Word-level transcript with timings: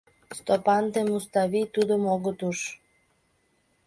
Стопан 0.37 0.83
ден 0.93 1.07
Муставий 1.11 1.67
тудым 1.75 2.03
огыт 2.13 2.39
уж. 2.49 2.59